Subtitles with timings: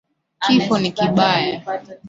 [0.43, 1.61] Kifo ni kibaya